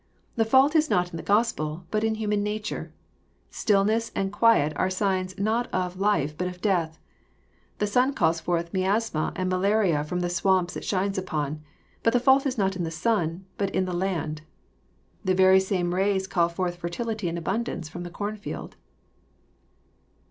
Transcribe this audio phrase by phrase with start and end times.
[0.35, 2.91] The fault is not in the Gospel bat in human nature.
[3.51, 6.97] Stillness and quiet are signs not of nfe but of death.
[7.77, 11.61] The sun calls forth miasma and malaria from the swamps it shines upon;
[12.01, 14.41] but the fault is not in the sun, but in the land.
[15.23, 18.75] The very same rays call forth fertility and abundance from the cornfield.